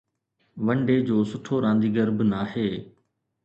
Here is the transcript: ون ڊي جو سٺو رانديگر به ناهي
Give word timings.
ون 0.65 0.77
ڊي 0.87 0.97
جو 1.07 1.17
سٺو 1.31 1.55
رانديگر 1.65 2.07
به 2.17 2.23
ناهي 2.31 2.69